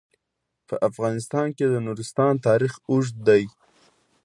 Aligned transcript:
په 0.67 0.75
افغانستان 0.89 1.47
کې 1.57 1.65
د 1.69 1.75
نورستان 1.87 2.33
تاریخ 2.47 2.73
اوږد 2.89 3.15
دی. 3.27 3.43